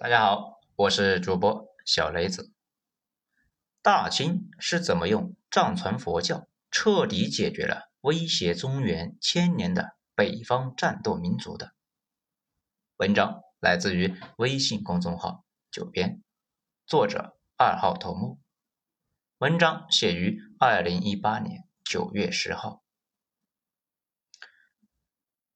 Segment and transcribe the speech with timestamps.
[0.00, 2.52] 大家好，我是主播小雷子。
[3.82, 11.72] 大清是怎么用藏传佛教彻底解决了威胁中原千年的北方战斗民族的？
[12.98, 16.22] 文章来自于微信公众号“九编”，
[16.86, 18.40] 作者二号头目。
[19.38, 22.84] 文章写于二零一八年九月十号。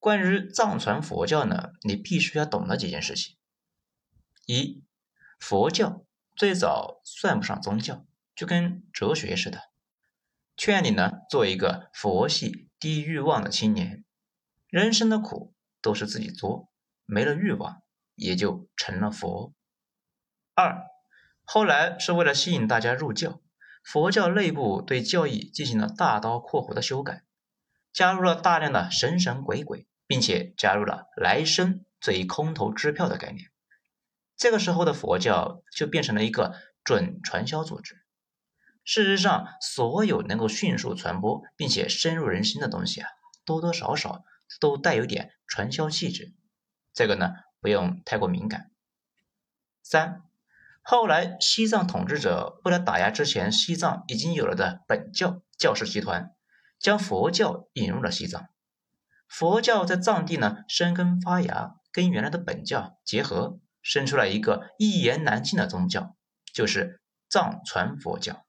[0.01, 3.37] 关于藏传佛教呢，你必须要懂的几件事情。
[4.47, 4.85] 一，
[5.39, 9.71] 佛教最早算不上宗教，就跟哲学似的，
[10.57, 14.05] 劝你呢做一个佛系、低欲望的青年。
[14.69, 16.73] 人生的苦都是自己作，
[17.05, 17.83] 没了欲望
[18.15, 19.53] 也就成了佛。
[20.55, 20.87] 二，
[21.45, 23.41] 后来是为了吸引大家入教，
[23.85, 27.23] 佛教内部对教义进行了大刀阔斧的修改，
[27.93, 33.52] 加入了大量的神神鬼鬼，并且加入了来生这一空头支票的概念。
[34.43, 38.03] 这个时候的佛教就变成了一个准传销组织。
[38.83, 43.09] 事实上，所有能够迅速传播并且深入人心的东西啊，
[43.45, 44.25] 多多少少
[44.59, 46.33] 都带有点传销气质。
[46.93, 48.73] 这个呢，不用太过敏感。
[49.81, 50.23] 三，
[50.83, 56.35] 后来西藏统治者为了打压之前西藏已经有了的本教教士集团，
[56.81, 58.49] 将佛教引入了西藏。
[59.29, 63.61] 佛教在藏地呢生根发芽，跟原来的本教结合。
[63.83, 66.17] 生出来一个一言难尽的宗教，
[66.55, 68.47] 就是藏传佛教。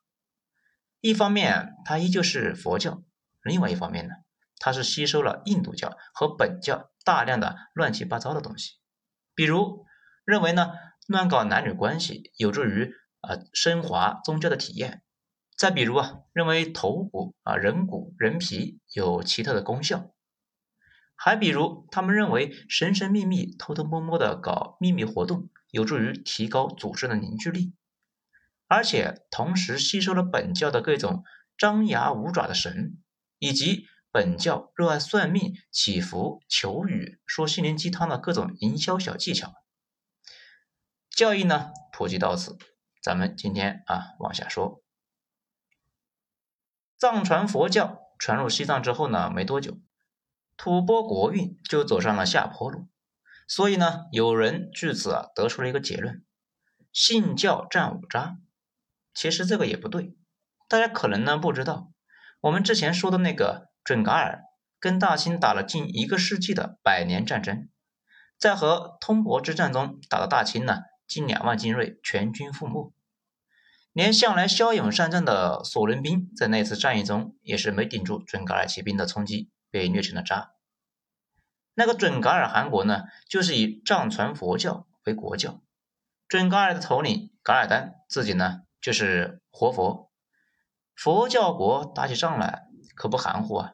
[1.01, 3.03] 一方面，它依旧是佛教；
[3.41, 4.13] 另外一方面呢，
[4.57, 8.75] 它是吸收了印度教和本教大量的乱七八糟的东西。
[9.35, 9.85] 比如，
[10.23, 10.71] 认为呢
[11.07, 15.01] 乱搞男女关系有助于啊升华宗教的体验；
[15.57, 20.13] 再比如啊，认为头骨啊人骨人皮有奇特的功效。
[21.25, 27.73] 还比如，他们认为神神秘秘、偷偷摸摸的搞秘密活动，有助于提高组织的凝聚力，
[28.67, 31.23] 而且同时吸收了本教的各种
[31.57, 33.01] 张牙舞爪的神，
[33.39, 39.53] 以及本教热爱算命、祈福、求雨、说心灵鸡汤的各种营销小技巧。
[41.09, 42.57] 教义呢，普及到此，
[43.01, 44.83] 咱们今天啊往下说。
[46.97, 49.77] 藏传佛教传入西藏之后呢，没多久。
[50.55, 52.87] 吐蕃国运就走上了下坡路，
[53.47, 56.23] 所以呢，有人据此啊得出了一个结论：
[56.91, 58.37] 信教占五渣。
[59.13, 60.15] 其实这个也不对，
[60.67, 61.91] 大家可能呢不知道，
[62.41, 64.43] 我们之前说的那个准噶尔
[64.79, 67.69] 跟大清打了近一个世纪的百年战争，
[68.37, 72.93] 在和通伯之战中打的大清呢近两万精锐全军覆没，
[73.91, 79.51] 连向来骁勇善战的索伦兵在那次战役中也是没顶住准噶尔骑兵的冲击。
[79.73, 80.53] 被虐成了渣。
[81.73, 85.63] 那个准噶尔汗国呢，就是以藏传佛教为国教。
[86.27, 90.11] 准噶尔的头领噶尔丹自己呢，就是活佛。
[90.95, 93.73] 佛教国打起仗来可不含糊啊，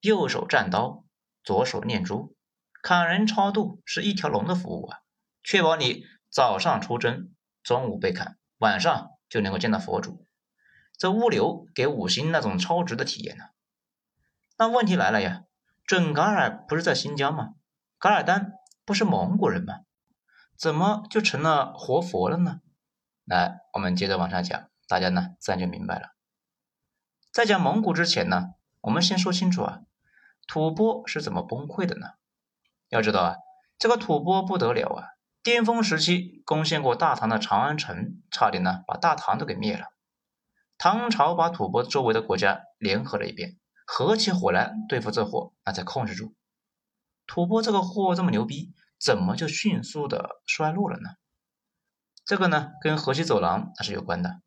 [0.00, 1.04] 右手战刀，
[1.42, 2.36] 左手念珠，
[2.80, 4.98] 砍人超度是一条龙的服务啊，
[5.42, 7.34] 确保你早上出征，
[7.64, 10.24] 中午被砍，晚上就能够见到佛祖。
[10.96, 13.46] 这物流给五星那种超值的体验呢。
[14.58, 15.44] 那问题来了呀，
[15.84, 17.54] 准噶尔不是在新疆吗？
[17.98, 18.52] 噶尔丹
[18.84, 19.80] 不是蒙古人吗？
[20.56, 22.60] 怎么就成了活佛了呢？
[23.26, 26.14] 来，我们接着往下讲，大家呢自然就明白了。
[27.30, 29.80] 在讲蒙古之前呢，我们先说清楚啊，
[30.46, 32.12] 吐蕃是怎么崩溃的呢？
[32.88, 33.36] 要知道啊，
[33.78, 35.04] 这个吐蕃不得了啊，
[35.42, 39.88] 巅峰时期攻陷过大唐的长安城，差点呢把大唐都给灭了。
[40.78, 43.58] 唐朝把吐蕃周围的国家联合了一遍。
[43.86, 46.34] 合起伙来对付这货，那才控制住。
[47.26, 51.10] 吐蕃这个货这么牛逼，怎么就迅速的衰落了呢？
[52.24, 54.42] 这个呢，跟河西走廊那是有关的。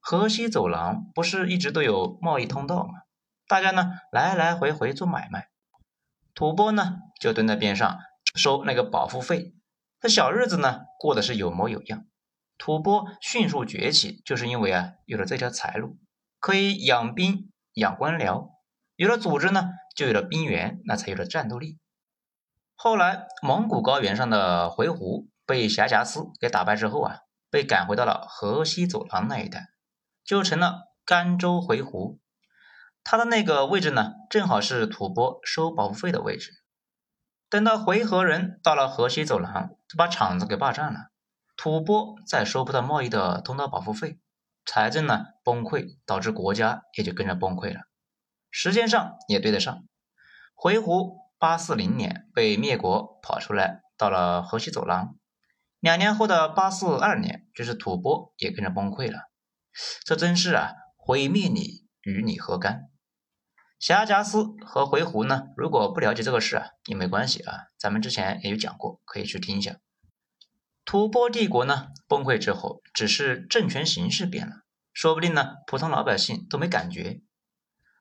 [0.00, 3.02] 河西走廊不是一直都有贸易通道吗？
[3.46, 5.50] 大家呢来来回回做买卖，
[6.34, 7.98] 吐蕃呢就蹲在边上
[8.34, 9.54] 收那个保护费，
[10.00, 12.06] 这小日子呢过得是有模有样。
[12.56, 15.98] 吐蕃迅速崛起，就是因为啊有了这条财路，
[16.38, 18.59] 可以养兵养官僚。
[19.00, 21.78] 有了组织呢，就有了兵源，那才有了战斗力。
[22.76, 29.68] 后来蒙古高原上的回鹘被黠甲司给打败之后啊，被赶回到了河西走廊那一带，
[30.22, 32.18] 就成了甘州回鹘。
[33.02, 36.50] 他的那个位置呢，正好是吐蕃收保护费的位置。
[37.48, 41.08] 等到回纥人到了河西走廊，就把场子给霸占了。
[41.56, 44.18] 吐蕃再收不到贸易的通道保护费，
[44.66, 47.80] 财政呢崩溃，导致国家也就跟着崩溃了。
[48.50, 49.84] 时间上也对得上，
[50.54, 55.16] 回鹘八四零年被灭国，跑出来到了河西走廊，
[55.78, 59.30] 两年后的八四二年，就是吐蕃也跟着崩溃了。
[60.04, 62.90] 这真是啊，毁灭你与你何干？
[63.78, 65.44] 霞贾斯和回鹘呢？
[65.56, 69.76] 如果不了解这个事啊，也没关系啊，咱们之前也有讲过，可以去听一下。
[70.84, 74.56] 吐蕃帝国呢崩溃之后，只是政权形式变了，
[74.92, 77.22] 说不定呢普通老百姓都没感觉。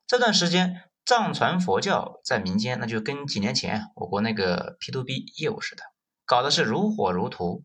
[0.10, 5.84] 这段时间藏传佛教在民间，那就跟几年前我国那个 P to B 业务似的，
[6.26, 7.64] 搞的是如火如荼。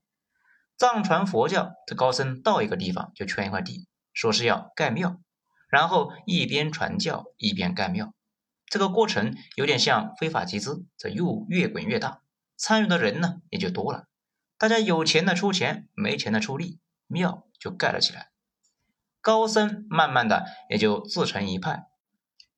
[0.76, 5.18] 藏传佛教的高僧到一个地方就圈一块地，说是要盖庙，
[5.70, 8.12] 然后一边传教一边盖庙，
[8.66, 12.20] 这个过程有点像非法集资，这又越滚越大，
[12.58, 14.04] 参与的人呢也就多了。
[14.58, 18.28] 大家有钱的出钱，没钱的出力，庙就盖了起来。
[19.22, 21.86] 高僧慢慢的也就自成一派。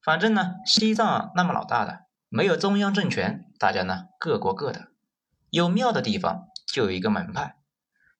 [0.06, 4.92] 反正呢，西藏那么老大的，没有中央政权，大家呢各过各的。
[5.50, 7.56] 有庙的地方就有一个门派，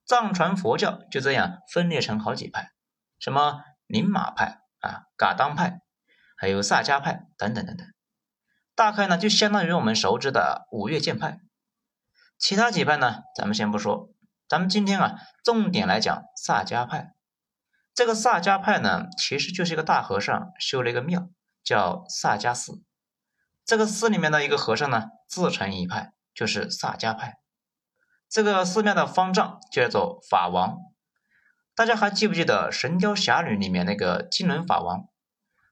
[0.05, 2.73] 藏传佛教就这样分裂成好几派，
[3.21, 5.81] 什么宁玛派啊、噶当派，
[6.37, 7.87] 还有萨迦派等等等等。
[8.75, 11.39] 大概呢就相当于我们熟知的五岳剑派。
[12.37, 13.23] 其他几派呢？
[13.37, 14.11] 咱们先不说，
[14.49, 17.15] 咱们今天啊，重点来讲萨迦派。
[17.95, 21.29] 这个萨迦派呢，其实就是一个大和尚修了一个庙，
[21.67, 22.85] 叫萨迦寺。
[23.65, 27.41] 这个寺里面的一个和尚呢，自成一派，就是萨迦派。
[28.29, 30.79] 这个寺庙的方丈叫做法王。
[31.75, 35.09] 大家还记不记得《神雕侠侣》里面那个金轮法王？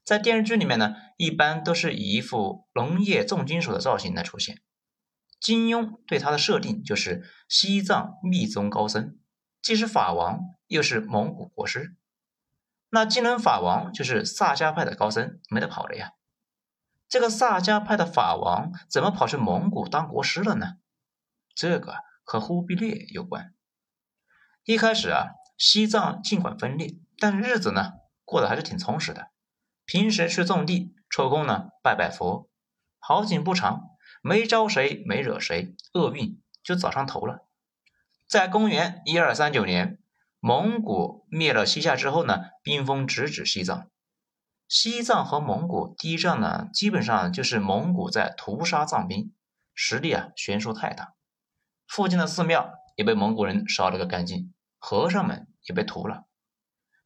[0.04, 4.60] 在电视剧里面呢，一般都是以一副龙叶重金属的造型来出现。
[5.40, 9.16] 金庸对他的设定就是西藏密宗高僧，
[9.62, 11.96] 既是法王，又是蒙古国师。
[12.94, 16.12] 那金轮法王就是萨迦派的高僧，没得跑了呀。
[17.08, 20.74] 这个萨迦派的法王怎么跑去蒙古当国师了呢？
[21.56, 23.52] 这个和忽必烈有关。
[24.62, 27.94] 一开始啊，西藏尽管分裂，但日子呢
[28.24, 29.32] 过得还是挺充实的。
[29.84, 32.48] 平时去种地，抽空呢拜拜佛，
[33.00, 33.86] 好景不长。
[34.22, 37.48] 没招谁，没惹谁，厄运就找上头了。
[38.28, 39.98] 在公元一二三九年，
[40.46, 43.88] 蒙古灭了西夏之后呢，兵锋直指西藏。
[44.68, 49.32] 西藏和蒙古第一仗呢，基本上就是蒙古在屠杀藏兵，
[49.74, 51.14] 实力啊悬殊太大。
[51.88, 56.26] 附近的寺庙也被蒙古人烧了个干净，和尚们也被屠了。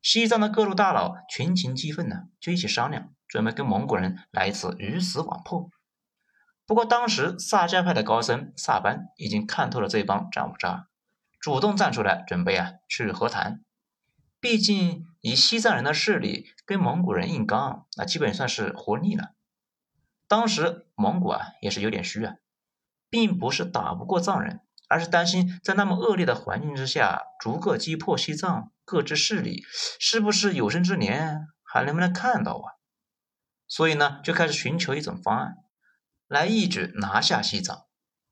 [0.02, 5.70] 西藏的各路大佬群情激愤呢，就一起商量，准备跟蒙古人来一次鱼死网破。
[6.66, 10.88] 不过，当时萨迦派的高僧萨班已经看透了这帮战五渣，
[11.40, 13.64] 主动站出来准备啊去和谈。
[14.40, 19.34] 毕竟以西藏人的势力跟蒙古人硬刚，那基本算是活腻了。
[20.28, 22.34] 当时蒙古啊也是有点虚啊，
[23.10, 29.64] 并不是打不过藏人，而是担心在那么恶劣的环境之下，逐个击破西藏各支势力，
[29.98, 32.78] 是不是有生之年还能不能看到啊？
[33.66, 35.56] 所以呢，就开始寻求一种方案。
[36.28, 37.86] 来一举拿下西藏。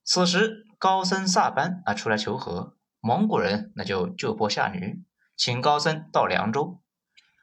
[0.05, 2.76] 此时高僧萨班啊出来求和，
[3.07, 5.05] 蒙古人那就就坡下驴，
[5.37, 6.83] 请高僧到凉州。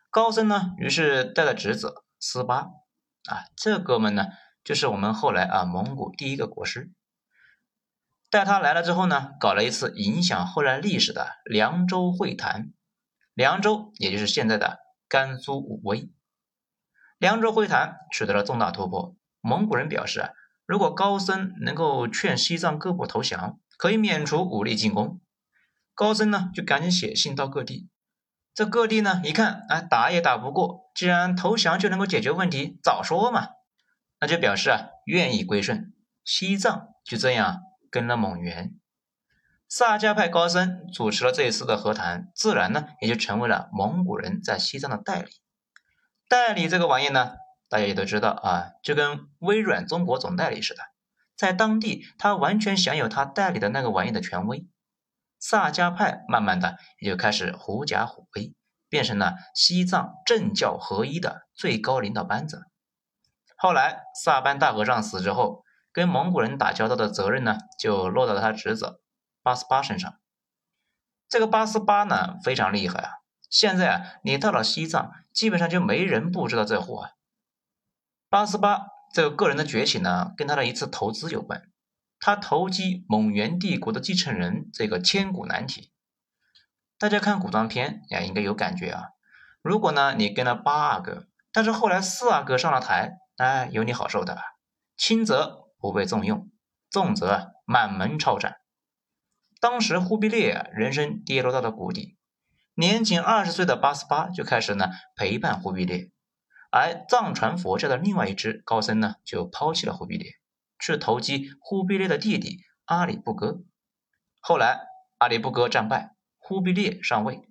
[0.10, 2.63] 高僧呢，于是带了侄子斯巴
[3.30, 4.25] 啊，这哥们呢
[4.62, 6.92] 就是我们后来啊蒙古第一个国师。
[8.30, 12.73] 带他来了之后呢，搞了一次影响后来历史的凉州会谈。
[13.33, 16.11] 凉州也就是现在的甘肃武威。
[17.18, 20.31] 凉州会谈取得了重大突破，蒙古人表示啊。
[20.66, 25.21] 如果高僧能够劝西藏各部投降，可以免除武力进攻。
[25.95, 27.90] 高僧呢，就赶紧写信到各地。
[28.54, 33.50] 这各地呢，一看，哎，打也打不过，既然投降就能够解决问题，早说嘛！
[34.19, 35.94] 那就表示啊，愿意归顺。
[36.23, 38.76] 西藏就这样跟了蒙元。
[39.68, 45.31] 萨迦派高僧主持了这一次的和谈，自然呢，也就成为了蒙古人在西藏的代理。
[46.30, 47.33] 代理这个玩意呢？
[47.69, 50.83] 大家也都知道啊，就跟微软中国总代理似的，
[51.35, 54.68] 在当地他完全享有他代理的那个玩意的权威。
[55.45, 58.56] 萨迦派慢慢的也就开始狐假虎威，
[58.88, 62.64] 变成了西藏政教合一的最高领导班子。
[63.57, 69.02] 后来萨班大和尚死之后，跟蒙古人打交道的责任呢，就落到了他侄子
[69.42, 70.18] 八思巴身上。
[71.28, 73.12] 这个八思巴呢非常厉害啊，
[73.50, 77.09] 现在啊你到了西藏，基本上就没人不知道这货啊。
[78.30, 81.62] 八思巴这个个人的崛起呢，跟他的一次投资有关。
[82.25, 85.92] 他投机蒙元帝国的继承人这个千古难题。
[86.97, 89.09] 大家看古装片呀，应该有感觉啊。
[89.61, 94.37] 如果呢你跟了八阿哥，但是后来四阿哥上了台，哎，有你好受的。
[94.95, 96.49] 轻则不被重用，
[96.89, 98.56] 重则满门抄斩。
[99.59, 102.18] 当时忽必烈人生跌落到了谷底，
[102.73, 106.09] 年仅二十岁的八思巴就开始呢陪伴忽必烈，
[106.71, 110.31] 而藏传佛教的另外一支高僧呢就抛弃了忽必烈，
[110.83, 113.61] 去投机忽必烈的弟弟阿里不哥。
[114.42, 114.81] 后来
[115.18, 117.47] 阿里不哥战败，忽必烈上位，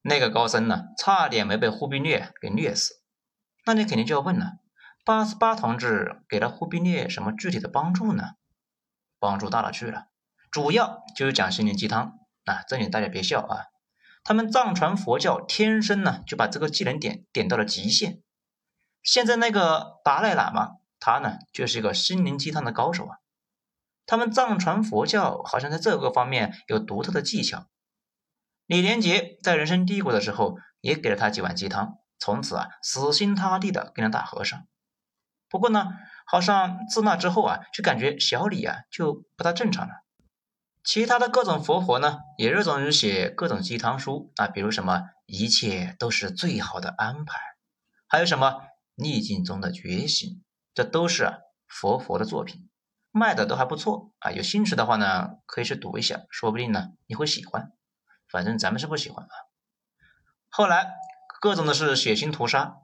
[0.00, 2.94] 那个高僧呢差点没被忽必烈给虐死。
[3.66, 4.52] 那你肯定就要问了，
[5.04, 8.30] 八思巴同志给了忽必烈什么具体的帮助呢？
[9.18, 10.06] 帮助大了去了。
[10.50, 13.66] 主要就是讲心灵鸡汤啊，这里大家别笑啊，
[14.24, 18.22] 他们藏传佛教天生呢就把这个技能点点到了极限。
[19.02, 23.16] 现在那个达赖喇嘛，他呢就是一个心灵鸡汤的高手啊。
[24.06, 27.66] 他们藏传佛教好像在这个方面有独特的技巧。
[28.66, 34.66] 李连杰在人生低谷的时候也给了他几碗鸡汤，从此啊死心塌地的跟着大和尚。
[35.48, 35.88] 不过呢，
[36.24, 40.04] 好像自那之后啊，就感觉小李啊就不大正常了。
[40.84, 47.38] 其他的各种佛佛呢，也热衷于写各种鸡汤书啊，比如什么一切都是最好的安排，
[48.06, 48.62] 还有什么
[48.94, 50.42] 逆境中的觉醒，
[50.74, 51.38] 这都是啊
[51.68, 52.68] 佛佛的作品，
[53.10, 54.30] 卖的都还不错啊。
[54.30, 57.72] 有兴趣的话呢，可以去读一下，说不定呢你会喜欢。
[58.28, 59.34] 反正咱们是不喜欢啊。
[60.48, 60.94] 后来
[61.40, 62.76] 各种的是血腥屠杀，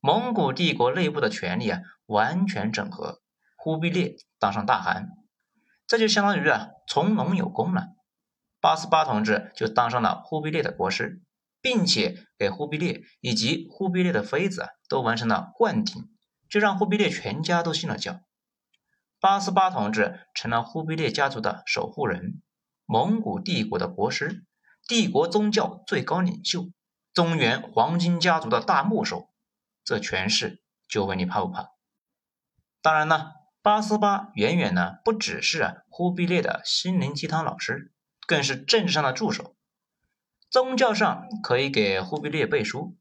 [0.00, 3.20] 蒙古帝国内部的权力啊完全整合，
[3.56, 5.10] 忽必烈当上大汗。
[5.86, 7.88] 这就相当于啊，从龙有功了。
[8.60, 11.22] 八思巴同志就当上了忽必烈的国师，
[11.60, 16.10] 并且给忽必烈以及忽必烈的妃子啊都完成了灌顶，
[16.54, 18.20] 就让忽必烈全家都信了教。
[19.18, 22.40] 八思巴同志成了忽必烈家族的守护人，
[22.86, 24.46] 蒙古帝国的国师，
[24.86, 26.70] 帝国宗教最高领袖，
[27.12, 29.30] 中原黄金家族的大牧首。
[29.82, 31.70] 这权势就问你怕不怕？
[32.80, 33.32] 当然呢。
[33.60, 37.92] 八思巴远远呢不只是忽必烈的心灵鸡汤老师，
[38.28, 39.56] 更是政治上的助手。
[40.50, 42.96] 宗教上可以给忽必烈背书，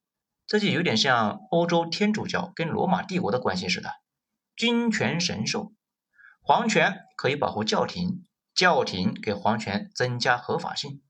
[0.46, 3.90] 这就有点像欧洲天主教跟罗马帝国的关系似的，
[4.56, 5.74] 君权神授。
[6.42, 11.02] 皇权可以保护教廷，教廷给皇权增加合法性。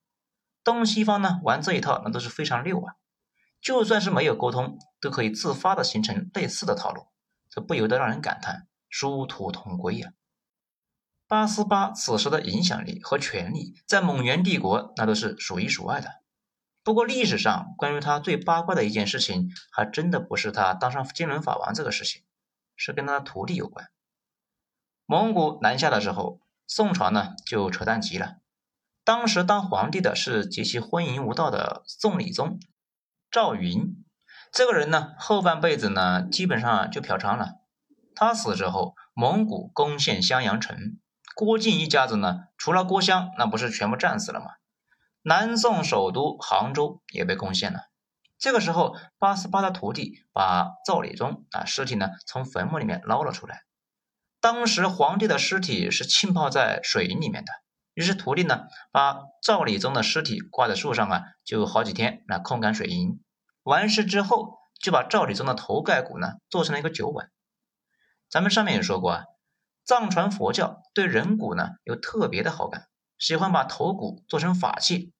[0.64, 2.94] 东西方呢玩这一套那都是非常溜啊，
[3.62, 7.08] 就算是没有沟通，都可以自发的形成类似的套路，
[7.50, 8.68] 这不由得让人感叹。
[8.96, 10.14] 殊途同归呀！
[11.28, 16.23] 八思巴此时的影响力和权力，在蒙元帝国那都是数一数二的。
[16.84, 22.24] 不过历史上关于他最八卦的一件事情，还真的不是他当上金轮法王这个事情，
[22.76, 23.90] 是跟他的徒弟有关。
[25.06, 28.38] 蒙古南下的时候，宋朝呢就扯淡极了。
[29.06, 32.60] 当时当皇帝的是极其昏淫无道的宋理宗
[33.32, 34.04] 赵云，
[34.52, 37.56] 这个人呢后半辈子呢基本上就嫖娼了。
[38.16, 41.00] 他死之后，蒙古攻陷襄阳城，
[41.36, 44.48] 郭靖一家子呢，除了郭襄，那不是全部战死了吗？
[45.26, 47.80] 南宋首都杭州也被攻陷了。
[48.38, 53.64] 这个时候，八思巴的徒弟把赵理宗啊尸体呢从坟墓里面捞了出来。
[54.42, 57.54] 当时皇帝的尸体是浸泡在水银里面的，
[57.94, 63.24] 于是徒弟呢把赵理宗的尸体挂在树上啊，就好几天来控干水银。
[63.64, 67.32] 完事之后，就把赵理宗的头盖骨呢做成了一个酒碗。
[68.30, 69.24] 咱们上面也说过啊，
[69.86, 72.90] 藏传佛教对人骨呢有特别的好感，
[73.24, 75.14] 喜欢把头骨做成法器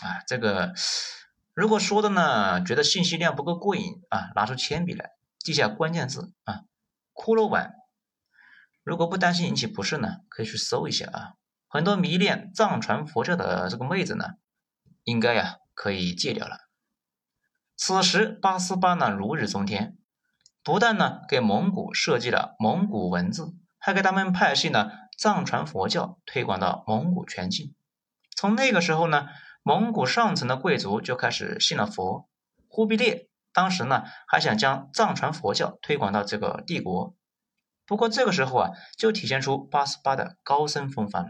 [0.00, 0.24] 啊。
[0.26, 0.72] 这个
[1.52, 6.62] 如果说的呢，觉得信息量不够过瘾啊，拿出铅笔来记下关键字啊，
[7.12, 7.74] 骷髅碗。
[8.82, 11.34] 如果不担心引起不适呢，可以去搜一下啊。
[11.68, 14.36] 很多迷恋藏传佛教的这个妹子呢，
[15.04, 16.60] 应该呀可以戒掉了。
[17.76, 19.98] 此时八思巴呢如日中天。
[20.62, 24.90] 不但呢给蒙古设计了蒙古文字，还给他们派系呢
[25.20, 27.74] 藏传佛教推广到蒙古全境。
[28.34, 29.26] 从那个时候呢，
[29.62, 32.26] 蒙古上层的贵族就开始信了佛。
[32.68, 37.14] 忽必烈当时呢还想将藏传佛教推广到这个帝国，
[37.84, 41.28] 不过这个时候啊就体现出八思巴的高僧风范了。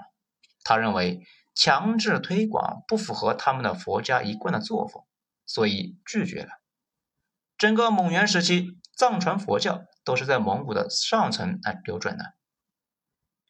[0.62, 5.02] 他认为强制推广不符合他们的佛家一贯的作风，
[5.44, 6.50] 所以拒绝了。
[7.58, 8.76] 整个蒙元时期。
[8.96, 12.34] 藏传佛教都是在蒙古的上层来流转的。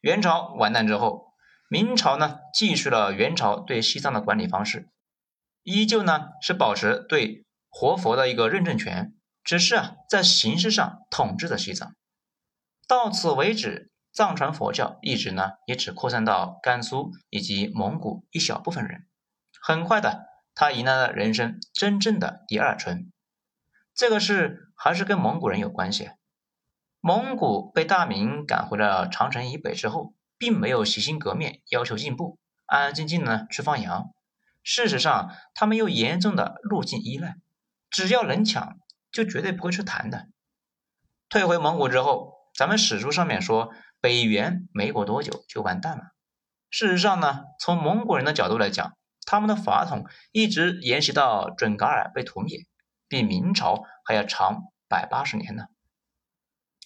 [0.01, 1.33] 元朝完蛋之后，
[1.69, 4.89] 明朝呢继续了元朝对西藏的管理方式，
[5.63, 11.95] 依旧呢是保持对活佛的一个认证权，只是啊在形式上统治着西藏。
[12.87, 19.07] 到此为止，藏传佛教一直呢也只扩散到甘肃以及蒙古一小部分人。
[19.61, 23.11] 很快的，他迎来了人生真正的第二春。
[23.95, 24.67] 这个是。
[24.83, 26.09] 还是跟蒙古人有关系。
[27.03, 34.11] 蒙古被大明赶回了长城以北之后，并没有洗心革面要求进步，安安静静的去放羊。
[34.63, 37.37] 事实上，他们又严重的路径依赖，
[37.89, 38.77] 只要能抢，
[39.11, 40.27] 就绝对不会去谈的。
[41.27, 46.03] 退回蒙古之后，咱们史书上面说，北元没过多久就完蛋了。
[46.69, 52.67] 事实上呢，从蒙古人的角度来讲，他们的法统一直沿袭到准噶尔被屠灭，
[53.07, 55.65] 比明朝还要长百八十年呢。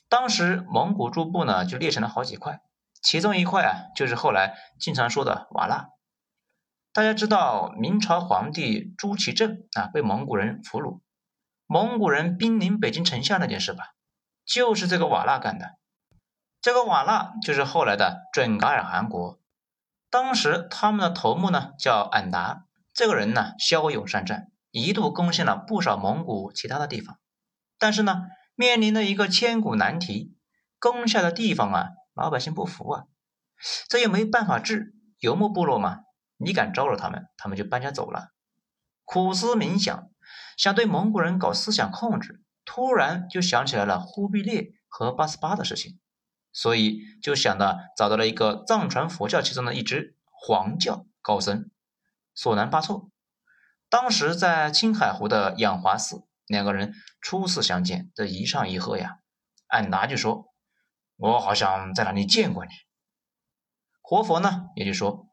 [0.07, 2.62] 当时蒙古诸部呢就裂成了好几块，
[3.01, 5.89] 其中一块啊就是后来经常说的瓦剌。
[6.93, 11.01] 大家知道明朝皇帝朱祁镇啊被蒙古人俘虏，
[11.65, 13.95] 蒙古人兵临北京城下那件事吧，
[14.45, 15.75] 就是这个瓦剌干的。
[16.62, 19.39] 这个瓦剌就是后来的准噶尔汗国，
[20.09, 27.19] 当时他们的头目呢叫俺答，这个人呢骁勇善战，一度攻陷了不少蒙古其他的地方，
[27.77, 28.24] 但是呢
[28.55, 30.35] 面临的一个千古难题，
[30.79, 33.03] 攻下的地方啊老百姓不服啊，
[33.89, 36.00] 这又没办法治，游牧部落嘛。
[36.38, 38.33] 你敢招惹他们，他们就搬家走了。
[39.03, 40.09] 苦思冥想，
[40.57, 46.00] 想对蒙古人搞思想控制，突然就想起来了忽必烈和八思巴的事情，
[46.51, 51.69] 所以就想到找到了一个藏传佛教其中的一支黄教高僧
[52.33, 53.09] 索南巴措。
[53.89, 59.19] 当时在青海湖的养华寺，两个人初次相见，这一唱一和呀，
[59.67, 60.53] 俺答就说
[61.17, 62.71] ：“我好像在哪里见过你。”
[64.01, 65.27] 活佛呢也就说。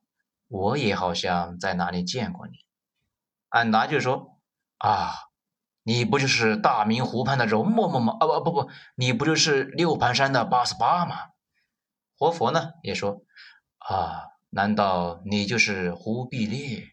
[0.54, 2.52] 我也好像在哪里见过你，
[3.48, 4.38] 俺答就说
[4.76, 5.14] ：“啊，
[5.82, 8.18] 你不就是大明湖畔的容嬷嬷吗？
[8.20, 11.16] 啊不不不，你不就是六盘山的八十八吗？”
[12.18, 13.22] 活佛呢也说
[13.80, 16.86] ：“啊，难道你就是忽必烈？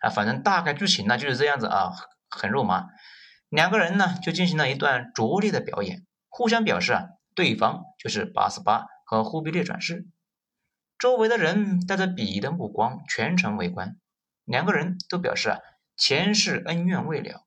[0.00, 1.90] 啊，反正大概剧情呢就是这样子啊，
[2.30, 2.86] 很肉麻。
[3.54, 7.04] 两个人呢就进行了一段拙劣的表演，互相表示啊，
[7.36, 10.08] 对方就是八十八和忽必烈转世。”
[10.98, 13.96] 周围的人带着鄙夷的目光，全程围观。
[14.44, 15.60] 两个人都表示啊，
[15.96, 17.44] 前世恩怨未了，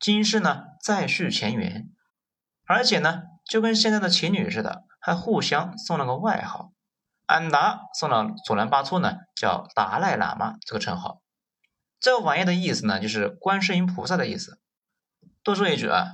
[0.00, 1.90] 今世呢再续前缘。
[2.64, 6.72] 而且呢，就跟现在的情侣似的，还互相送了个外号。
[7.26, 11.20] 俺达送了索南巴措呢，叫达赖喇嘛这个称号。
[12.00, 14.58] 这个玩意的意思呢，就是观世音菩萨的意思。
[15.44, 16.06] 多说一句啊，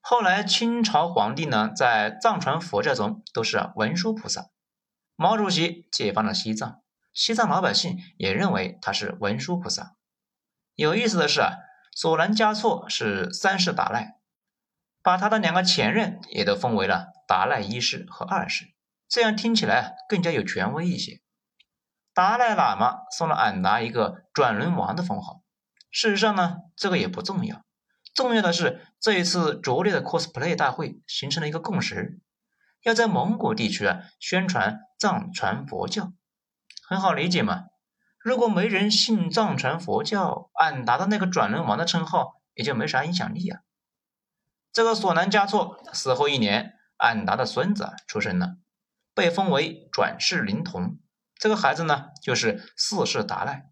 [0.00, 4.46] 后来清朝皇帝呢，在藏传佛教中都是文殊菩萨。
[5.14, 6.80] 毛主席解放了西藏，
[7.12, 9.96] 西藏老百姓也认为他是文殊菩萨。
[10.74, 11.52] 有意思的是啊，
[11.94, 14.16] 索南嘉措是三世达赖，
[15.02, 18.72] 把他的两个前任也都封为了达赖一世和二世，
[19.06, 21.20] 这样听起来更加有权威一些。
[22.14, 25.42] 达赖喇嘛送了俺达一个转轮王的封号，
[25.90, 27.62] 事实上呢，这个也不重要，
[28.18, 32.18] 重要的是这一次拙劣的 cosplay 大会形成了一个共识。
[32.82, 36.12] 要在蒙古地区啊宣传藏传佛教，
[36.88, 37.66] 很好理解嘛。
[38.18, 43.60] 如果没人信藏传佛教，俺答的那个转轮王的称号也就没啥影响力啊。
[44.72, 48.56] 这个索南嘉措死后一年，俺答的孙子出生了，
[49.14, 50.98] 被封为转世灵童。
[51.36, 53.70] 这个孩子呢，就是四世达赖，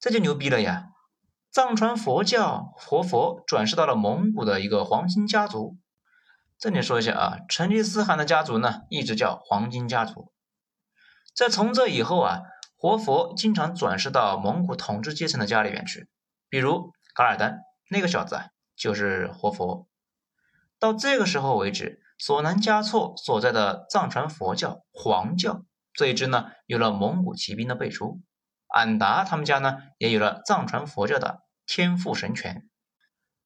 [0.00, 0.89] 这就牛逼了呀！
[1.52, 5.76] 藏传佛教活佛转世到了蒙古的一个黄金家族。
[6.60, 10.32] 这里说一下啊，成吉思汗的家族呢，一直叫黄金家族。
[11.34, 12.42] 在从这以后啊，
[12.76, 16.08] 活佛经常转世到蒙古统治阶层的家里面去，
[16.48, 17.58] 比如噶尔丹
[17.88, 19.88] 那个小子啊，就是活佛。
[20.78, 28.20] 到这个时候为止，索南嘉措所在的藏传佛教黄教这一支呢，有了蒙古骑兵的辈出。
[28.72, 32.68] 俺答他们家呢，也有了藏传佛教的天赋神权。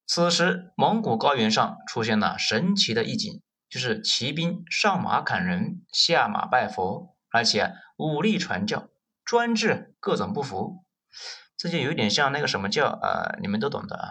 [0.07, 8.89] 此时，蒙古高原上出现了神奇的一景，就是骑兵上马砍人，下马拜佛，而且武力传教，
[9.25, 10.85] 专治各种不服。
[11.57, 14.09] 这就有点像那个什么教啊，你们都懂的啊。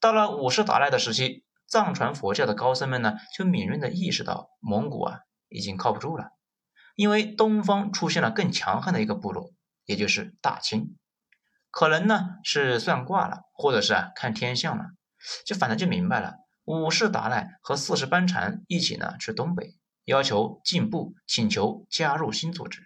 [0.00, 6.30] 到了五世达赖的时期，藏传佛教的高僧们呢，就敏锐的意识到蒙古啊已经靠不住了，
[6.94, 9.52] 因为东方出现了更强悍的一个部落，
[9.86, 10.96] 也就是大清。
[11.70, 14.84] 可能呢是算卦了，或者是啊看天象了，
[15.44, 16.34] 就反正就明白了。
[16.64, 22.82] 五世达赖和四世班禅一起呢去东北，要求进步，请求加入新组织。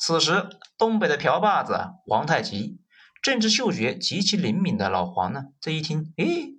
[0.00, 2.80] 此时东北的瓢把子皇太极，
[3.20, 6.58] 政治嗅觉极其灵敏的老黄呢，这一听，诶，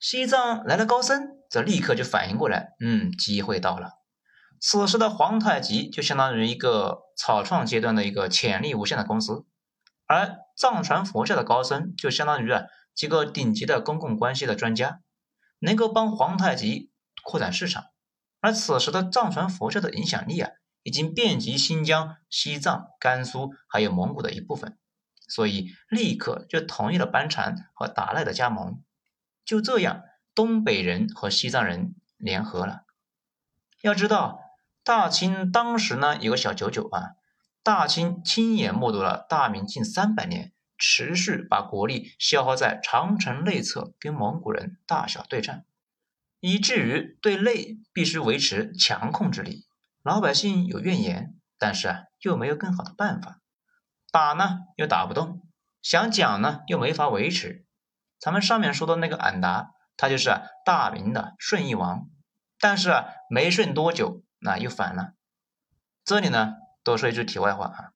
[0.00, 3.90] 西藏来了高僧，这立刻就反应过来，嗯，机会到了。
[4.64, 9.44] 此时的皇太极就相当于一个草创阶段的一个潜力无限的公司。
[10.06, 12.62] 而藏传佛教的高僧就相当于啊
[12.94, 15.00] 几个顶级的公共关系的专家，
[15.58, 16.92] 能够帮皇太极
[17.24, 17.86] 扩展市场。
[18.38, 20.50] 而此时的藏传佛教的影响力啊
[20.84, 24.78] 已经遍及新疆、西藏、甘肃，还有蒙古的一部分，
[25.28, 28.80] 所以立刻就同意了班禅和达赖的加盟。
[29.44, 30.02] 就这样，
[30.36, 32.82] 东北人和西藏人联合了。
[33.80, 34.38] 要知道，
[34.84, 37.14] 大清当时呢有个小九九啊，
[37.62, 45.64] 大清亲眼目睹了大明近三百年，持续把国力消耗在长城内侧跟蒙古人大小对战，
[46.40, 49.66] 以至于对内必须维持强控制力。
[50.02, 53.38] 老百姓有怨言，但是啊，又没有更好的办法，
[54.10, 55.42] 打呢又打不动，
[55.80, 57.64] 想讲呢又没法维持。
[58.18, 60.30] 咱们上面说的那个俺答，他就是
[60.64, 62.08] 大明的顺义王，
[62.58, 65.14] 但是啊，没顺多久，那又反了。
[66.04, 67.92] 这里呢，多说一句题外话啊，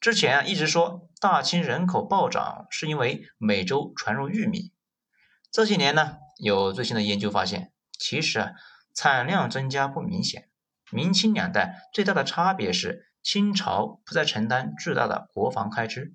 [0.00, 4.72] 之前啊一直说大清人口暴涨是因为美洲传入玉米，
[5.52, 8.52] 这些年呢，有最新的研究发现，其实啊，
[8.92, 10.50] 产量增加不明显。
[10.90, 16.14] 明清两代最大的差别是，清朝不再承担巨大的国防开支，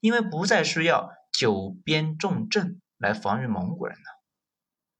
[0.00, 4.22] 因为不再需要九边重镇来防御蒙古人了，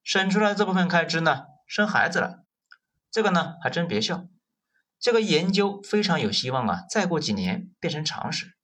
[0.02, 2.45] 省出来这部分开支呢，生孩子了。
[3.16, 4.28] 这个呢还真别笑，
[5.00, 8.58] 这个研究非常有希望啊，再过几年变成常识。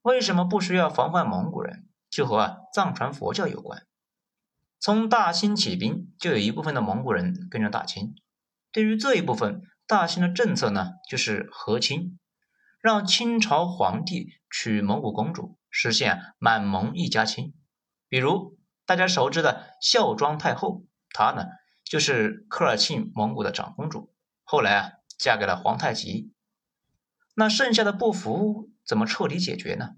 [0.00, 1.86] 为什么不需要防范蒙古人？
[2.08, 3.86] 就和啊藏传佛教有关。
[4.80, 8.14] 从大清起兵，就有一部分的蒙古人跟着大清，
[8.72, 9.60] 对于这一部分。
[9.86, 12.18] 大清的政策呢，就是和亲，
[12.80, 17.52] 让清朝皇帝娶蒙古公主，实现满蒙一家亲。
[18.08, 21.44] 比如大家熟知的孝庄太后，她呢
[21.94, 26.34] 就是科尔沁蒙古的长公主，后来啊嫁给了皇太极。
[27.36, 29.90] 那剩下的不服怎么彻底解决呢？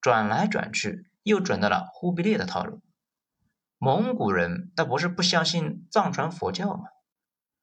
[0.00, 2.80] 转来转去又转到了忽必烈的套路。
[3.76, 6.84] 蒙古人那不是不相信藏传佛教吗？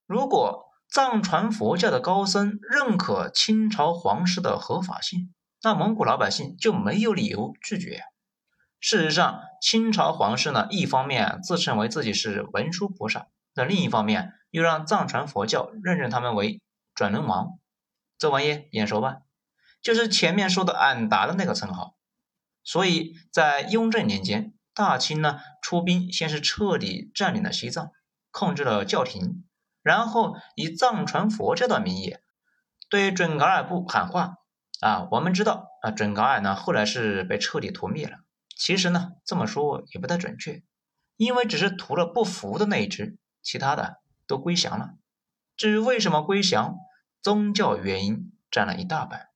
[0.06, 8.04] 如果藏传佛教的高僧认可清朝皇室的合法性，那蒙古老百姓就没有理由拒绝。
[8.80, 13.26] 事实上，清朝皇室呢，一方面自称为自己是文殊菩萨，
[13.56, 16.62] 那另一方面又让藏传佛教认证他们为
[16.94, 17.60] 转轮王。
[18.18, 19.18] 这玩意眼熟吧？
[19.82, 21.96] 就是前面说的俺答的那个称号。
[22.64, 27.92] 所以在雍正年间，大清呢出兵，先是彻底占领了西藏，
[28.32, 29.46] 控制了教廷。
[29.84, 32.18] 然后以藏传佛教的名义
[32.90, 34.38] 对准噶尔部喊话
[34.82, 38.18] 啊，我们知道啊，准噶尔呢后来是被彻底屠灭了。
[38.58, 40.64] 其实呢这么说也不太准确，
[41.18, 44.96] 因为只是屠了不服的那一支，其他的都归降了。
[45.56, 46.76] 至于为什么归降，
[47.22, 49.30] 宗教原因占了一大半。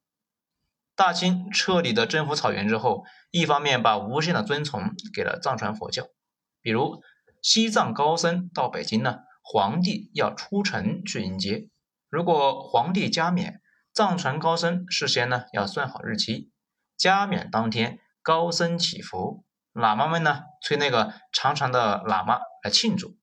[0.95, 6.07] 大清彻底的征服草原之后，一方面把无限的尊崇给了藏传佛教，
[6.61, 7.01] 比如
[7.41, 9.19] 西藏高僧到北京呢。
[9.41, 11.69] 皇帝要出城去迎接，
[12.07, 16.51] 如果皇帝加冕，藏传高僧事先呢要算好日期，
[16.95, 19.43] 加冕当天高僧祈福，
[19.73, 23.17] 喇嘛们呢吹那个长长的喇嘛来庆祝。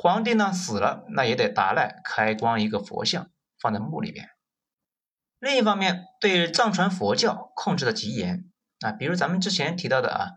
[0.00, 4.30] 皇帝呢死了，那也得达赖开光一个佛像放在墓里边。
[5.40, 8.48] 另一方面，对藏传佛教控制的极严
[8.80, 10.30] 啊，比如咱们之前提到的啊，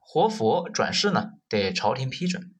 [0.00, 2.54] 活佛转世呢得朝廷批准，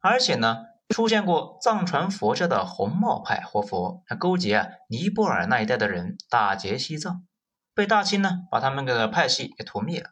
[0.00, 0.66] 而且呢。
[0.92, 7.24] 出现过藏传佛教的红帽派活佛，还勾结啊尼泊尔那一带的人打劫西藏，
[7.72, 10.10] 被大清呢把他们的派系给屠灭了，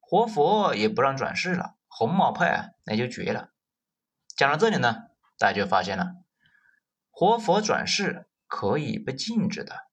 [0.00, 3.49] 活佛也不让转世了，红帽派啊那就绝了。
[4.40, 5.02] 讲到这里呢，
[5.36, 6.14] 大家就发现了，
[7.10, 9.88] 活佛转世可以被禁止的。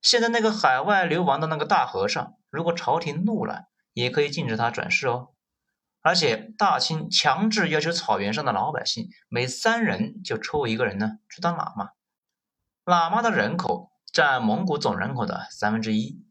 [0.00, 5.30] 现在那个海外流亡的那个大和尚，如果朝廷怒了，也可以禁止他转世哦。
[6.00, 11.90] 而且大清强制要求草原上的老百姓每三人就抽一个人呢去当喇嘛，
[12.84, 16.24] 喇嘛的人口占蒙古总人口的三分之一，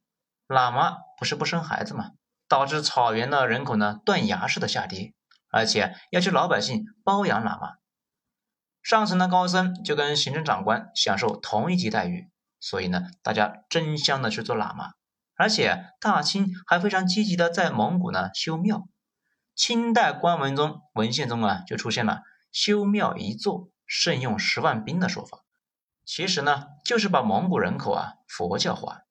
[0.48, 2.12] 喇嘛不是不生孩子吗？
[2.48, 5.14] 导致草原的人口呢断崖式的下跌，
[5.50, 7.78] 而且要求老百姓包养喇嘛，
[8.82, 12.30] 上层的高僧就跟行政长官享受同一级待遇，
[12.60, 14.92] 所以呢大家争相的去做喇嘛，
[15.36, 18.88] 而且大清还非常积极的在蒙古呢修庙。
[19.56, 25.40] 清代官文中文献中啊，就出现了修庙一座胜用十万兵的说法。
[26.06, 29.02] 其实呢，就是把蒙古人口啊佛教化。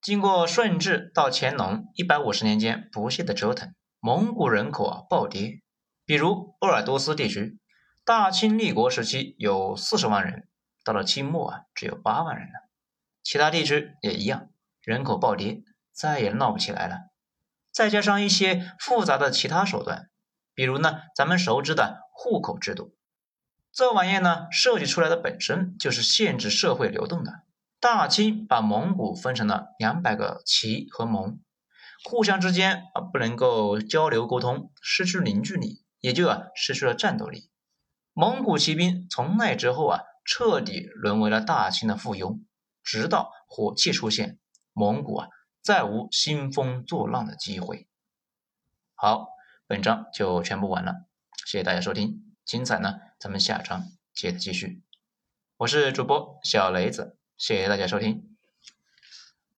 [0.00, 5.62] 经过顺治到乾隆一百五十年间不懈的折腾，蒙古人口啊暴跌。
[6.04, 7.60] 比如鄂尔多斯地区，
[8.04, 10.48] 大清立国时期有四十万人，
[10.84, 12.68] 到了清末啊只有八万人了。
[13.22, 14.50] 其他地区也一样，
[14.82, 15.62] 人口暴跌，
[15.92, 17.12] 再也闹不起来了。
[17.70, 20.10] 再加上一些复杂的其他手段，
[20.52, 22.96] 比如呢，咱们熟知的户口制度。
[23.70, 27.44] 这玩意呢，设计出来的本身就是限制社会流动的。
[27.78, 31.38] 大清把蒙古分成了两百个旗和盟，
[32.04, 37.48] 互相之间啊不能够交流沟通，失去凝聚力，也就啊失去了战斗力。
[38.12, 42.42] 蒙古骑兵从那之后啊，彻底沦为了大清的附庸，
[42.82, 44.38] 直到火器出现，
[44.72, 45.28] 蒙古啊
[45.62, 47.86] 再无兴风作浪的机会。
[48.94, 49.28] 好，
[49.66, 51.06] 本章就全部完了，
[51.46, 54.82] 谢谢大家收听，精彩呢，咱们下章接着继续。
[55.58, 57.16] 我是主播小雷子。
[57.36, 58.31] 谢谢大家收听。